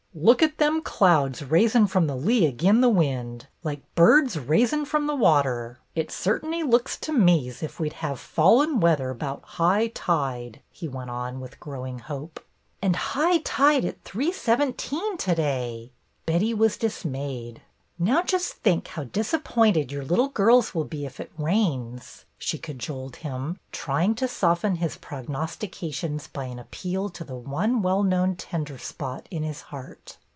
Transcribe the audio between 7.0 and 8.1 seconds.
me 's if we 'd